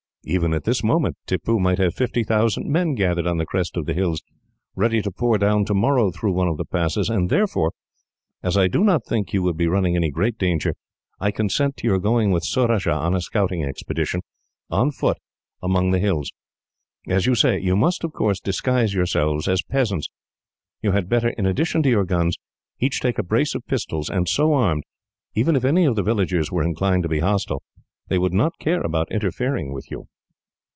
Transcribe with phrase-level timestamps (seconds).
[0.23, 3.87] Even at this moment, Tippoo may have fifty thousand men gathered on the crest of
[3.87, 4.21] the hills,
[4.75, 7.71] ready to pour down tomorrow through one of the passes; and therefore,
[8.43, 10.75] as I do not think you would be running any great danger,
[11.19, 14.21] I consent to your going with Surajah on a scouting expedition,
[14.69, 15.17] on foot,
[15.59, 16.31] among the hills.
[17.07, 20.07] As you say, you must, of course, disguise yourselves as peasants.
[20.83, 22.37] You had better, in addition to your guns,
[22.79, 24.83] each take a brace of pistols, and so armed,
[25.33, 27.63] even if any of the villagers were inclined to be hostile,
[28.07, 30.05] they would not care about interfering with you."